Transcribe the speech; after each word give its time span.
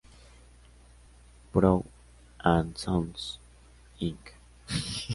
Brown 1.53 1.87
and 2.39 2.75
Sons, 2.75 3.37
Inc. 4.01 4.17